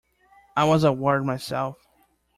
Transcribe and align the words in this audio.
I 0.57 0.63
was 0.63 0.83
a 0.83 0.91
ward 0.91 1.25
myself. 1.27 1.77